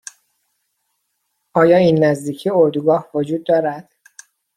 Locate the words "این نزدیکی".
1.77-2.49